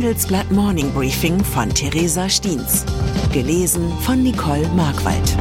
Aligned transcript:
Handelsblatt 0.00 0.50
Morning 0.50 0.90
Briefing 0.94 1.44
von 1.44 1.68
Theresa 1.68 2.26
Stiens. 2.26 2.86
Gelesen 3.34 3.92
von 4.00 4.22
Nicole 4.22 4.66
Markwald. 4.68 5.36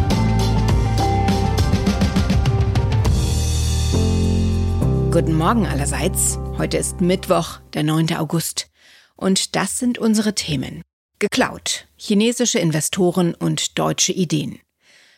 Guten 5.14 5.34
Morgen 5.36 5.66
allerseits. 5.66 6.38
Heute 6.58 6.76
ist 6.76 7.00
Mittwoch, 7.00 7.62
der 7.74 7.84
9. 7.84 8.18
August. 8.18 8.70
Und 9.16 9.56
das 9.56 9.80
sind 9.80 9.98
unsere 9.98 10.36
Themen. 10.36 10.82
Geklaut. 11.20 11.88
Chinesische 11.96 12.60
Investoren 12.60 13.36
und 13.36 13.80
deutsche 13.80 14.12
Ideen. 14.12 14.60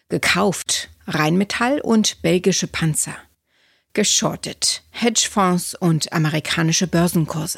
Gekauft. 0.10 0.92
Rheinmetall 1.08 1.82
und 1.82 2.22
belgische 2.22 2.68
Panzer. 2.68 3.16
Geschortet. 3.94 4.84
Hedgefonds 4.92 5.74
und 5.74 6.14
amerikanische 6.14 6.86
Börsenkurse. 6.86 7.58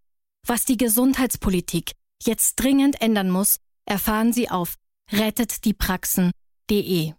Was 0.47 0.65
die 0.65 0.77
Gesundheitspolitik 0.77 1.91
jetzt 2.23 2.55
dringend 2.55 2.99
ändern 2.99 3.29
muss, 3.29 3.59
erfahren 3.85 4.33
Sie 4.33 4.49
auf 4.49 4.73
rettetdiepraxen.de. 5.11 7.13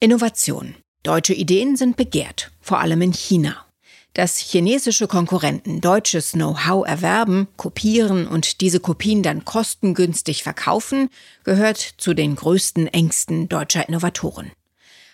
Innovation. 0.00 0.74
Deutsche 1.02 1.32
Ideen 1.32 1.76
sind 1.76 1.96
begehrt, 1.96 2.52
vor 2.60 2.80
allem 2.80 3.00
in 3.00 3.12
China. 3.12 3.64
Dass 4.12 4.36
chinesische 4.38 5.06
Konkurrenten 5.06 5.80
deutsches 5.80 6.32
Know-how 6.32 6.86
erwerben, 6.86 7.48
kopieren 7.56 8.26
und 8.26 8.60
diese 8.60 8.80
Kopien 8.80 9.22
dann 9.22 9.46
kostengünstig 9.46 10.42
verkaufen, 10.42 11.08
gehört 11.44 11.78
zu 11.78 12.12
den 12.12 12.36
größten 12.36 12.86
Ängsten 12.88 13.48
deutscher 13.48 13.88
Innovatoren. 13.88 14.52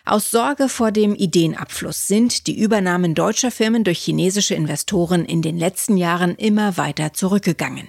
Aus 0.09 0.31
Sorge 0.31 0.69
vor 0.69 0.93
dem 0.93 1.17
Ideenabfluss 1.17 2.07
sind 2.07 2.47
die 2.47 2.57
Übernahmen 2.57 3.17
deutscher 3.17 3.51
Firmen 3.51 3.83
durch 3.83 3.99
chinesische 3.99 4.55
Investoren 4.55 5.25
in 5.25 5.43
den 5.43 5.59
letzten 5.59 5.97
Jahren 5.97 6.37
immer 6.37 6.77
weiter 6.77 7.13
zurückgegangen. 7.13 7.89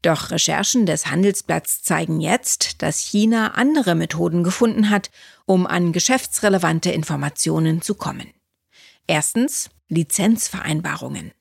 Doch 0.00 0.30
Recherchen 0.30 0.86
des 0.86 1.08
Handelsblatts 1.08 1.82
zeigen 1.82 2.22
jetzt, 2.22 2.80
dass 2.80 3.00
China 3.00 3.48
andere 3.48 3.94
Methoden 3.94 4.44
gefunden 4.44 4.88
hat, 4.88 5.10
um 5.44 5.66
an 5.66 5.92
geschäftsrelevante 5.92 6.90
Informationen 6.90 7.82
zu 7.82 7.96
kommen. 7.96 8.32
Erstens 9.06 9.68
Lizenzvereinbarungen. 9.90 11.32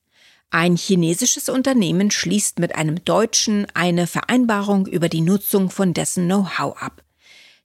Ein 0.49 0.75
chinesisches 0.75 1.47
Unternehmen 1.47 2.11
schließt 2.11 2.59
mit 2.59 2.75
einem 2.75 3.05
Deutschen 3.05 3.65
eine 3.73 4.07
Vereinbarung 4.07 4.87
über 4.87 5.07
die 5.07 5.21
Nutzung 5.21 5.69
von 5.69 5.93
dessen 5.93 6.25
Know-how 6.25 6.75
ab. 6.75 7.00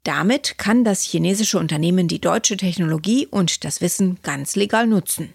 Damit 0.06 0.56
kann 0.56 0.84
das 0.84 1.02
chinesische 1.02 1.58
Unternehmen 1.58 2.06
die 2.06 2.20
deutsche 2.20 2.56
Technologie 2.56 3.26
und 3.26 3.64
das 3.64 3.80
Wissen 3.80 4.20
ganz 4.22 4.54
legal 4.54 4.86
nutzen. 4.86 5.32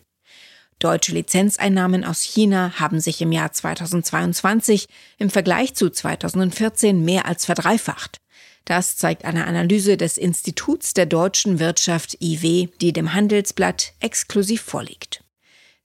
Deutsche 0.79 1.11
Lizenzeinnahmen 1.11 2.05
aus 2.05 2.21
China 2.21 2.79
haben 2.79 3.01
sich 3.01 3.21
im 3.21 3.33
Jahr 3.33 3.51
2022 3.51 4.87
im 5.17 5.29
Vergleich 5.29 5.73
zu 5.73 5.89
2014 5.89 7.03
mehr 7.03 7.25
als 7.25 7.43
verdreifacht. 7.43 8.21
Das 8.63 8.95
zeigt 8.95 9.25
eine 9.25 9.45
Analyse 9.45 9.97
des 9.97 10.17
Instituts 10.17 10.93
der 10.93 11.05
deutschen 11.05 11.59
Wirtschaft 11.59 12.21
IW, 12.21 12.69
die 12.79 12.93
dem 12.93 13.13
Handelsblatt 13.13 13.91
exklusiv 13.99 14.61
vorliegt. 14.61 15.21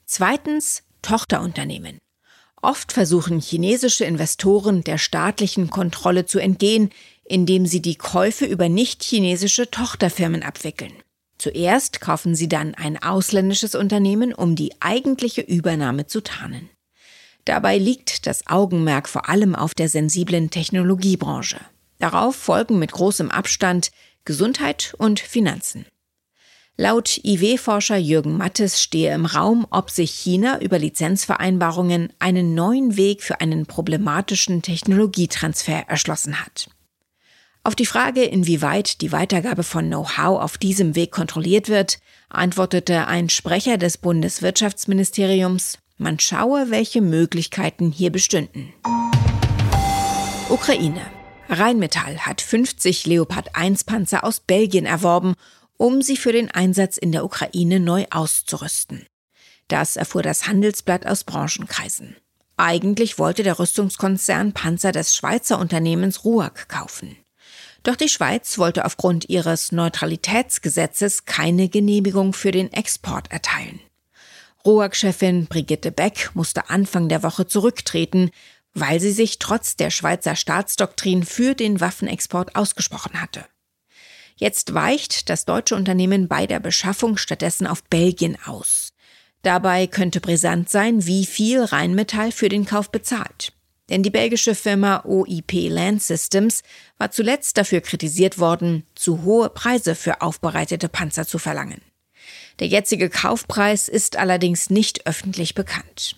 Zweitens 0.05 0.85
Tochterunternehmen. 1.03 1.99
Oft 2.63 2.93
versuchen 2.93 3.41
chinesische 3.41 4.05
Investoren 4.05 4.83
der 4.83 4.99
staatlichen 4.99 5.71
Kontrolle 5.71 6.27
zu 6.27 6.39
entgehen, 6.39 6.91
indem 7.29 7.67
sie 7.67 7.83
die 7.83 7.97
Käufe 7.97 8.45
über 8.45 8.69
nicht-chinesische 8.69 9.71
Tochterfirmen 9.71 10.43
abwickeln. 10.43 10.93
Zuerst 11.39 12.01
kaufen 12.01 12.35
sie 12.35 12.49
dann 12.49 12.75
ein 12.75 13.03
ausländisches 13.03 13.75
Unternehmen, 13.75 14.33
um 14.33 14.57
die 14.57 14.73
eigentliche 14.81 15.43
Übernahme 15.43 16.07
zu 16.07 16.23
tarnen. 16.23 16.71
Dabei 17.45 17.79
liegt 17.79 18.27
das 18.27 18.47
Augenmerk 18.47 19.09
vor 19.09 19.29
allem 19.29 19.55
auf 19.55 19.75
der 19.75 19.89
sensiblen 19.89 20.51
Technologiebranche. 20.51 21.61
Darauf 21.99 22.37
folgen 22.37 22.79
mit 22.79 22.93
großem 22.93 23.31
Abstand 23.31 23.91
Gesundheit 24.25 24.95
und 24.99 25.21
Finanzen. 25.21 25.87
Laut 26.79 27.19
IW-Forscher 27.25 27.97
Jürgen 27.97 28.37
Mattes 28.37 28.83
stehe 28.83 29.15
im 29.15 29.25
Raum, 29.25 29.67
ob 29.71 29.91
sich 29.91 30.11
China 30.11 30.61
über 30.61 30.79
Lizenzvereinbarungen 30.79 32.13
einen 32.19 32.55
neuen 32.55 32.99
Weg 32.99 33.23
für 33.23 33.41
einen 33.41 33.65
problematischen 33.65 34.61
Technologietransfer 34.61 35.89
erschlossen 35.89 36.45
hat. 36.45 36.69
Auf 37.67 37.75
die 37.75 37.85
Frage, 37.85 38.23
inwieweit 38.23 39.01
die 39.01 39.11
Weitergabe 39.11 39.65
von 39.65 39.89
Know-how 39.89 40.41
auf 40.41 40.57
diesem 40.57 40.95
Weg 40.95 41.11
kontrolliert 41.11 41.69
wird, 41.69 41.99
antwortete 42.29 43.09
ein 43.09 43.29
Sprecher 43.29 43.77
des 43.77 43.99
Bundeswirtschaftsministeriums, 43.99 45.81
man 45.99 46.21
schaue, 46.21 46.71
welche 46.71 47.01
Möglichkeiten 47.01 47.91
hier 47.91 48.13
bestünden. 48.13 48.73
Ukraine. 50.49 51.01
Rheinmetall 51.49 52.19
hat 52.19 52.41
50 52.41 53.05
Leopard 53.05 53.57
1 53.57 53.83
Panzer 53.83 54.23
aus 54.23 54.39
Belgien 54.39 54.87
erworben, 54.87 55.35
um 55.77 56.03
sie 56.03 56.17
für 56.17 56.31
den 56.31 56.49
Einsatz 56.49 56.97
in 56.97 57.11
der 57.11 57.25
Ukraine 57.25 57.81
neu 57.81 58.05
auszurüsten. 58.11 59.09
Das 59.67 59.97
erfuhr 59.97 60.23
das 60.23 60.47
Handelsblatt 60.47 61.05
aus 61.05 61.25
Branchenkreisen. 61.25 62.15
Eigentlich 62.57 63.19
wollte 63.19 63.43
der 63.43 63.59
Rüstungskonzern 63.59 64.53
Panzer 64.53 64.93
des 64.93 65.17
Schweizer 65.17 65.59
Unternehmens 65.59 66.25
RUAG 66.25 66.69
kaufen. 66.69 67.17
Doch 67.83 67.97
die 67.97 68.09
Schweiz 68.09 68.59
wollte 68.59 68.85
aufgrund 68.85 69.29
ihres 69.29 69.73
Neutralitätsgesetzes 69.73 71.25
keine 71.25 71.69
Genehmigung 71.69 72.33
für 72.33 72.51
den 72.51 72.73
Export 72.73 73.31
erteilen. 73.31 73.81
RUAG-Chefin 74.65 75.47
Brigitte 75.47 75.93
Beck 75.93 76.31
musste 76.35 76.71
Anfang 76.71 77.09
der 77.09 77.23
Woche 77.23 77.47
zurücktreten, 77.47 78.31
weil 78.75 79.01
sie 79.01 79.13
sich 79.13 79.39
trotz 79.39 79.77
der 79.77 79.91
Schweizer 79.91 80.37
Staatsdoktrin 80.37 81.25
für 81.25 81.55
den 81.55 81.81
Waffenexport 81.81 82.57
ausgesprochen 82.57 83.21
hatte. 83.21 83.45
Jetzt 84.37 84.75
weicht 84.75 85.31
das 85.31 85.47
deutsche 85.47 85.77
Unternehmen 85.77 86.29
bei 86.29 86.47
der 86.47 86.61
Beschaffung 86.61 87.17
stattdessen 87.17 87.67
auf 87.67 87.85
Belgien 87.85 88.37
aus. 88.45 88.93
Dabei 89.43 89.87
könnte 89.87 90.21
brisant 90.21 90.69
sein, 90.69 91.07
wie 91.07 91.25
viel 91.25 91.63
Rheinmetall 91.63 92.33
für 92.33 92.49
den 92.49 92.67
Kauf 92.67 92.91
bezahlt. 92.91 93.53
Denn 93.89 94.03
die 94.03 94.11
belgische 94.11 94.55
Firma 94.55 95.05
OIP 95.05 95.69
Land 95.69 96.03
Systems 96.03 96.63
war 96.99 97.11
zuletzt 97.11 97.57
dafür 97.57 97.81
kritisiert 97.81 98.39
worden, 98.39 98.85
zu 98.95 99.23
hohe 99.23 99.49
Preise 99.49 99.95
für 99.95 100.23
aufbereitete 100.23 100.89
Panzer 100.89 101.27
zu 101.27 101.39
verlangen. 101.39 101.81
Der 102.59 102.67
jetzige 102.67 103.11
Kaufpreis 103.11 103.89
ist 103.89 104.17
allerdings 104.17 104.71
nicht 104.71 105.07
öffentlich 105.07 105.55
bekannt. 105.55 106.17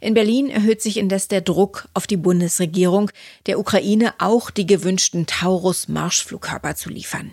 In 0.00 0.14
Berlin 0.14 0.50
erhöht 0.50 0.82
sich 0.82 0.96
indes 0.96 1.28
der 1.28 1.40
Druck 1.40 1.88
auf 1.94 2.08
die 2.08 2.16
Bundesregierung, 2.16 3.10
der 3.46 3.60
Ukraine 3.60 4.14
auch 4.18 4.50
die 4.50 4.66
gewünschten 4.66 5.26
Taurus-Marschflugkörper 5.26 6.74
zu 6.74 6.90
liefern. 6.90 7.32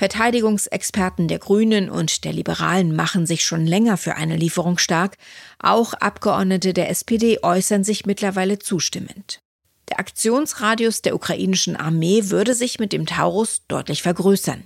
Verteidigungsexperten 0.00 1.28
der 1.28 1.38
Grünen 1.38 1.90
und 1.90 2.24
der 2.24 2.32
Liberalen 2.32 2.96
machen 2.96 3.26
sich 3.26 3.44
schon 3.44 3.66
länger 3.66 3.98
für 3.98 4.16
eine 4.16 4.34
Lieferung 4.34 4.78
stark. 4.78 5.18
Auch 5.58 5.92
Abgeordnete 5.92 6.72
der 6.72 6.88
SPD 6.88 7.40
äußern 7.42 7.84
sich 7.84 8.06
mittlerweile 8.06 8.58
zustimmend. 8.58 9.42
Der 9.90 10.00
Aktionsradius 10.00 11.02
der 11.02 11.14
ukrainischen 11.14 11.76
Armee 11.76 12.30
würde 12.30 12.54
sich 12.54 12.78
mit 12.78 12.94
dem 12.94 13.04
Taurus 13.04 13.60
deutlich 13.68 14.00
vergrößern. 14.00 14.62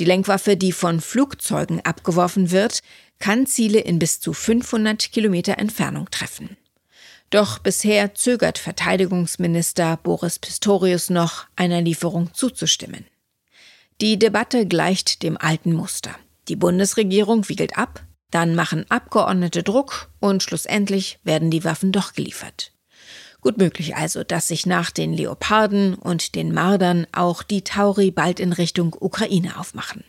Die 0.00 0.04
Lenkwaffe, 0.04 0.56
die 0.56 0.72
von 0.72 1.00
Flugzeugen 1.00 1.80
abgeworfen 1.84 2.50
wird, 2.50 2.80
kann 3.20 3.46
Ziele 3.46 3.78
in 3.78 4.00
bis 4.00 4.18
zu 4.18 4.32
500 4.32 5.12
Kilometer 5.12 5.58
Entfernung 5.58 6.10
treffen. 6.10 6.56
Doch 7.30 7.60
bisher 7.60 8.16
zögert 8.16 8.58
Verteidigungsminister 8.58 9.96
Boris 10.02 10.40
Pistorius 10.40 11.08
noch, 11.08 11.46
einer 11.54 11.82
Lieferung 11.82 12.34
zuzustimmen. 12.34 13.06
Die 14.02 14.18
Debatte 14.18 14.66
gleicht 14.66 15.22
dem 15.22 15.38
alten 15.38 15.72
Muster. 15.72 16.14
Die 16.48 16.56
Bundesregierung 16.56 17.48
wiegelt 17.48 17.78
ab, 17.78 18.04
dann 18.30 18.54
machen 18.54 18.84
Abgeordnete 18.90 19.62
Druck 19.62 20.10
und 20.20 20.42
schlussendlich 20.42 21.18
werden 21.24 21.50
die 21.50 21.64
Waffen 21.64 21.92
doch 21.92 22.12
geliefert. 22.12 22.72
Gut 23.40 23.56
möglich 23.56 23.96
also, 23.96 24.22
dass 24.22 24.48
sich 24.48 24.66
nach 24.66 24.90
den 24.90 25.14
Leoparden 25.14 25.94
und 25.94 26.34
den 26.34 26.52
Mardern 26.52 27.06
auch 27.12 27.42
die 27.42 27.62
Tauri 27.62 28.10
bald 28.10 28.38
in 28.38 28.52
Richtung 28.52 28.94
Ukraine 29.00 29.58
aufmachen. 29.58 30.04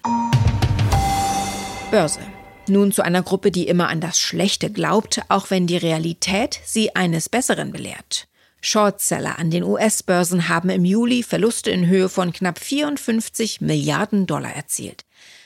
Börse. 1.90 2.20
Nun 2.68 2.92
zu 2.92 3.04
einer 3.04 3.24
Gruppe, 3.24 3.52
die 3.52 3.70
immer 3.70 3.88
an 3.88 4.02
das 4.02 4.20
Schlechte 4.20 4.70
glaubt, 4.70 5.22
auch 5.30 5.50
wenn 5.50 5.66
die 5.66 5.78
Realität 5.78 6.60
sie 6.66 6.94
eines 6.94 7.30
Besseren 7.30 7.72
belehrt. 7.72 8.28
Shortseller 8.62 9.40
an 9.40 9.52
den 9.52 9.64
US-Börsen 9.64 10.50
haben 10.50 10.70
im 10.70 10.84
Juli 10.84 11.24
Verluste 11.24 11.72
in 11.72 11.88
Höhe 11.88 12.10
von 12.10 12.34
knapp 12.34 12.60
54 12.60 13.62
Milliarden 13.62 14.26
Dollar 14.26 14.54
erzielt. 14.54 15.06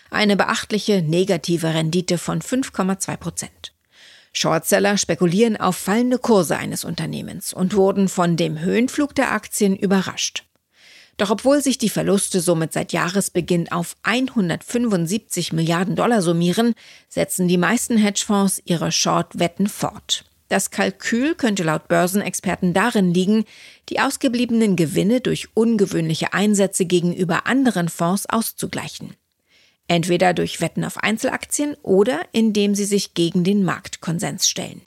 Eine 0.10 0.36
beachtliche 0.36 1.02
negative 1.02 1.74
Rendite 1.74 2.18
von 2.18 2.42
5,2 2.42 3.18
Prozent. 3.18 3.74
Shortseller 4.34 4.98
spekulieren 4.98 5.58
auf 5.58 5.76
fallende 5.76 6.18
Kurse 6.18 6.58
eines 6.58 6.86
Unternehmens 6.86 7.54
und 7.54 7.76
wurden 7.76 8.08
von 8.08 8.38
dem 8.38 8.60
Höhenflug 8.60 9.14
der 9.14 9.32
Aktien 9.32 9.76
überrascht. 9.76 10.46
Doch 11.18 11.30
obwohl 11.30 11.62
sich 11.62 11.78
die 11.78 11.90
Verluste 11.90 12.40
somit 12.40 12.74
seit 12.74 12.94
Jahresbeginn 12.94 13.72
auf 13.72 13.96
175 14.04 15.54
Milliarden 15.54 15.96
Dollar 15.96 16.22
summieren, 16.22 16.74
setzen 17.10 17.48
die 17.48 17.58
meisten 17.58 17.98
Hedgefonds 17.98 18.62
ihre 18.66 18.92
Short-Wetten 18.92 19.68
fort. 19.68 20.24
Das 20.52 20.70
Kalkül 20.70 21.34
könnte 21.36 21.64
laut 21.64 21.88
Börsenexperten 21.88 22.74
darin 22.74 23.14
liegen, 23.14 23.46
die 23.88 24.02
ausgebliebenen 24.02 24.76
Gewinne 24.76 25.22
durch 25.22 25.48
ungewöhnliche 25.54 26.34
Einsätze 26.34 26.84
gegenüber 26.84 27.48
anderen 27.48 27.88
Fonds 27.88 28.26
auszugleichen. 28.26 29.16
Entweder 29.88 30.34
durch 30.34 30.60
Wetten 30.60 30.84
auf 30.84 30.98
Einzelaktien 30.98 31.78
oder 31.84 32.20
indem 32.34 32.76
sie 32.76 32.84
sich 32.84 33.14
gegen 33.14 33.46
den 33.46 33.64
Marktkonsens 33.64 34.50
stellen. 34.50 34.82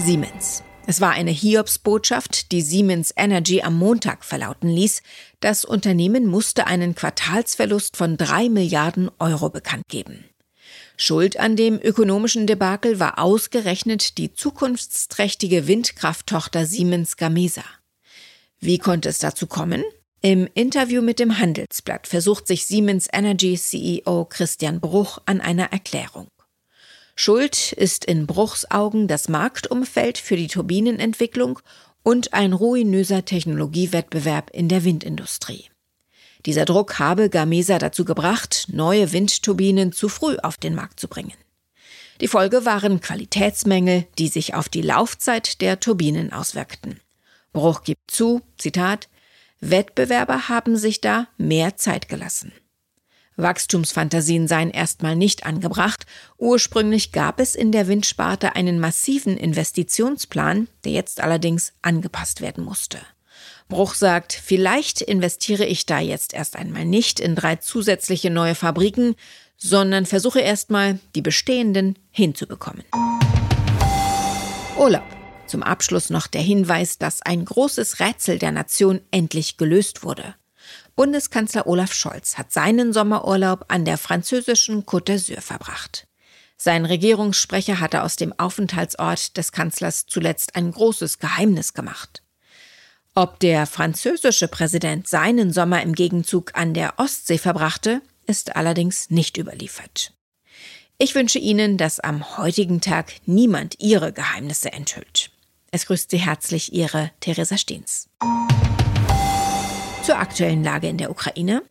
Siemens. 0.00 0.64
Es 0.88 1.00
war 1.00 1.12
eine 1.12 1.30
Hiobsbotschaft, 1.30 2.50
die 2.50 2.62
Siemens 2.62 3.14
Energy 3.16 3.62
am 3.62 3.78
Montag 3.78 4.24
verlauten 4.24 4.70
ließ. 4.70 5.04
Das 5.38 5.64
Unternehmen 5.64 6.26
musste 6.26 6.66
einen 6.66 6.96
Quartalsverlust 6.96 7.96
von 7.96 8.16
drei 8.16 8.48
Milliarden 8.48 9.08
Euro 9.20 9.50
bekannt 9.50 9.84
geben. 9.88 10.24
Schuld 10.96 11.38
an 11.38 11.56
dem 11.56 11.80
ökonomischen 11.80 12.46
Debakel 12.46 12.98
war 13.00 13.18
ausgerechnet 13.18 14.18
die 14.18 14.32
zukunftsträchtige 14.32 15.66
Windkrafttochter 15.66 16.66
Siemens 16.66 17.16
Gamesa. 17.16 17.64
Wie 18.60 18.78
konnte 18.78 19.08
es 19.08 19.18
dazu 19.18 19.46
kommen? 19.46 19.84
Im 20.20 20.48
Interview 20.54 21.00
mit 21.00 21.20
dem 21.20 21.38
Handelsblatt 21.38 22.08
versucht 22.08 22.48
sich 22.48 22.66
Siemens 22.66 23.06
Energy 23.12 23.56
CEO 23.56 24.24
Christian 24.24 24.80
Bruch 24.80 25.18
an 25.26 25.40
einer 25.40 25.72
Erklärung. 25.72 26.26
Schuld 27.14 27.72
ist 27.72 28.04
in 28.04 28.26
Bruchs 28.26 28.70
Augen 28.70 29.06
das 29.06 29.28
Marktumfeld 29.28 30.18
für 30.18 30.36
die 30.36 30.48
Turbinenentwicklung 30.48 31.60
und 32.02 32.32
ein 32.32 32.52
ruinöser 32.52 33.24
Technologiewettbewerb 33.24 34.50
in 34.52 34.68
der 34.68 34.84
Windindustrie. 34.84 35.66
Dieser 36.46 36.64
Druck 36.64 36.98
habe 36.98 37.28
Gamesa 37.28 37.78
dazu 37.78 38.04
gebracht, 38.04 38.66
neue 38.68 39.12
Windturbinen 39.12 39.92
zu 39.92 40.08
früh 40.08 40.36
auf 40.42 40.56
den 40.56 40.74
Markt 40.74 41.00
zu 41.00 41.08
bringen. 41.08 41.34
Die 42.20 42.28
Folge 42.28 42.64
waren 42.64 43.00
Qualitätsmängel, 43.00 44.06
die 44.18 44.28
sich 44.28 44.54
auf 44.54 44.68
die 44.68 44.82
Laufzeit 44.82 45.60
der 45.60 45.78
Turbinen 45.80 46.32
auswirkten. 46.32 47.00
Bruch 47.52 47.82
gibt 47.82 48.10
zu, 48.10 48.42
Zitat, 48.56 49.08
Wettbewerber 49.60 50.48
haben 50.48 50.76
sich 50.76 51.00
da 51.00 51.28
mehr 51.36 51.76
Zeit 51.76 52.08
gelassen. 52.08 52.52
Wachstumsfantasien 53.36 54.48
seien 54.48 54.70
erstmal 54.70 55.14
nicht 55.14 55.46
angebracht. 55.46 56.06
Ursprünglich 56.38 57.12
gab 57.12 57.38
es 57.40 57.54
in 57.54 57.70
der 57.70 57.86
Windsparte 57.86 58.56
einen 58.56 58.80
massiven 58.80 59.36
Investitionsplan, 59.36 60.68
der 60.84 60.92
jetzt 60.92 61.20
allerdings 61.20 61.72
angepasst 61.80 62.40
werden 62.40 62.64
musste. 62.64 62.98
Bruch 63.68 63.94
sagt, 63.94 64.32
vielleicht 64.32 65.02
investiere 65.02 65.66
ich 65.66 65.84
da 65.84 66.00
jetzt 66.00 66.32
erst 66.32 66.56
einmal 66.56 66.86
nicht 66.86 67.20
in 67.20 67.34
drei 67.34 67.56
zusätzliche 67.56 68.30
neue 68.30 68.54
Fabriken, 68.54 69.14
sondern 69.58 70.06
versuche 70.06 70.40
erstmal, 70.40 70.98
die 71.14 71.22
bestehenden 71.22 71.98
hinzubekommen. 72.10 72.84
Urlaub. 74.78 75.04
Zum 75.46 75.62
Abschluss 75.62 76.10
noch 76.10 76.26
der 76.26 76.42
Hinweis, 76.42 76.98
dass 76.98 77.22
ein 77.22 77.44
großes 77.44 78.00
Rätsel 78.00 78.38
der 78.38 78.52
Nation 78.52 79.00
endlich 79.10 79.56
gelöst 79.56 80.02
wurde. 80.02 80.34
Bundeskanzler 80.94 81.66
Olaf 81.66 81.92
Scholz 81.94 82.36
hat 82.36 82.52
seinen 82.52 82.92
Sommerurlaub 82.92 83.64
an 83.68 83.84
der 83.84 83.98
französischen 83.98 84.84
Côte 84.84 85.12
d'Azur 85.12 85.40
verbracht. 85.40 86.06
Sein 86.56 86.84
Regierungssprecher 86.84 87.80
hatte 87.80 88.02
aus 88.02 88.16
dem 88.16 88.38
Aufenthaltsort 88.38 89.36
des 89.36 89.52
Kanzlers 89.52 90.06
zuletzt 90.06 90.56
ein 90.56 90.72
großes 90.72 91.18
Geheimnis 91.18 91.72
gemacht. 91.72 92.22
Ob 93.18 93.40
der 93.40 93.66
französische 93.66 94.46
Präsident 94.46 95.08
seinen 95.08 95.52
Sommer 95.52 95.82
im 95.82 95.96
Gegenzug 95.96 96.52
an 96.54 96.72
der 96.72 97.00
Ostsee 97.00 97.38
verbrachte, 97.38 98.00
ist 98.28 98.54
allerdings 98.54 99.10
nicht 99.10 99.36
überliefert. 99.38 100.12
Ich 100.98 101.16
wünsche 101.16 101.40
Ihnen, 101.40 101.78
dass 101.78 101.98
am 101.98 102.38
heutigen 102.38 102.80
Tag 102.80 103.14
niemand 103.26 103.74
Ihre 103.80 104.12
Geheimnisse 104.12 104.72
enthüllt. 104.72 105.32
Es 105.72 105.86
grüßt 105.86 106.12
Sie 106.12 106.18
herzlich 106.18 106.72
Ihre 106.72 107.10
Theresa 107.18 107.58
Steens 107.58 108.08
zur 110.04 110.16
aktuellen 110.16 110.62
Lage 110.62 110.88
in 110.88 110.96
der 110.96 111.10
Ukraine. 111.10 111.64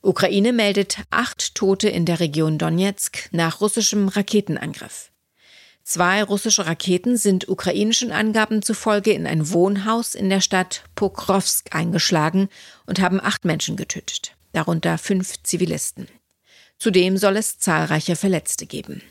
Ukraine 0.00 0.52
meldet 0.52 0.96
acht 1.10 1.54
Tote 1.54 1.90
in 1.90 2.06
der 2.06 2.18
Region 2.18 2.58
Donetsk 2.58 3.28
nach 3.30 3.60
russischem 3.60 4.08
Raketenangriff. 4.08 5.11
Zwei 5.84 6.22
russische 6.22 6.66
Raketen 6.66 7.16
sind 7.16 7.48
ukrainischen 7.48 8.12
Angaben 8.12 8.62
zufolge 8.62 9.12
in 9.12 9.26
ein 9.26 9.50
Wohnhaus 9.50 10.14
in 10.14 10.30
der 10.30 10.40
Stadt 10.40 10.84
Pokrovsk 10.94 11.74
eingeschlagen 11.74 12.48
und 12.86 13.00
haben 13.00 13.20
acht 13.20 13.44
Menschen 13.44 13.76
getötet, 13.76 14.36
darunter 14.52 14.96
fünf 14.96 15.42
Zivilisten. 15.42 16.06
Zudem 16.78 17.16
soll 17.16 17.36
es 17.36 17.58
zahlreiche 17.58 18.14
Verletzte 18.16 18.66
geben. 18.66 19.02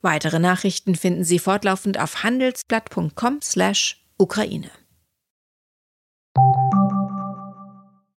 Weitere 0.00 0.38
Nachrichten 0.38 0.96
finden 0.96 1.24
Sie 1.24 1.38
fortlaufend 1.38 1.98
auf 1.98 2.22
handelsblatt.com/Ukraine. 2.22 4.70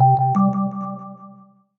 you 0.00 0.43